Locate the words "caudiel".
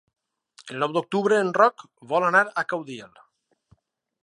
2.73-3.23